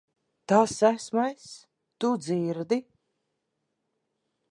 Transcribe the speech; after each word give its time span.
Tas 0.51 0.73
esmu 0.91 1.21
es. 1.33 1.45
Tu 1.99 2.09
dzirdi? 2.23 2.79